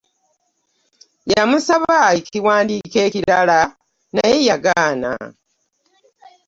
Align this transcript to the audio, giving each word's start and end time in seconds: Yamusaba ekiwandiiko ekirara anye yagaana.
Yamusaba 1.33 1.97
ekiwandiiko 2.19 2.97
ekirara 3.07 3.59
anye 4.15 4.33
yagaana. 4.49 5.11